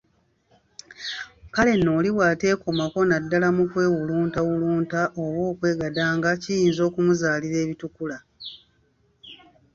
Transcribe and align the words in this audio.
Kale 1.53 1.71
nno 1.75 1.91
oli 1.99 2.09
bwateekomako 2.13 2.99
naddala 3.09 3.47
mu 3.57 3.63
kwewuluntawulunta 3.71 5.01
oba 5.23 5.41
okwegadanga 5.51 6.29
kiyinza 6.41 6.81
okumuzaalira 6.89 7.57
ebitukula 7.65 8.17